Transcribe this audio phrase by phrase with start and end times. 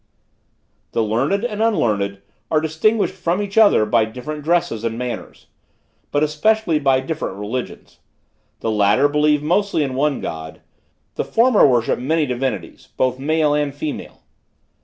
[0.93, 5.45] "The learned and unlearned are distinguished from each other by different dresses and manners;
[6.09, 7.99] but especially by different religions:
[8.61, 10.61] the latter believe mostly in one God;
[11.13, 14.23] the former worship many divinities, both male and female.